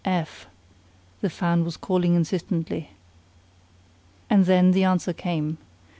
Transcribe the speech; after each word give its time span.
"F 0.03 0.07
F 0.07 0.25
F," 0.25 0.47
the 1.21 1.29
fan 1.29 1.63
was 1.63 1.77
calling 1.77 2.15
insistently. 2.15 2.89
And 4.31 4.45
then 4.45 4.71
the 4.71 4.83
answer 4.83 5.13
came. 5.13 5.59